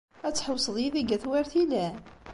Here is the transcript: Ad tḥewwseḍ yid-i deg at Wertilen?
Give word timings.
Ad 0.27 0.33
tḥewwseḍ 0.33 0.75
yid-i 0.79 1.01
deg 1.03 1.13
at 1.15 1.25
Wertilen? 1.29 1.95